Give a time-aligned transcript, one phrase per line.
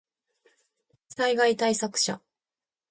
[1.09, 2.23] 災害対策車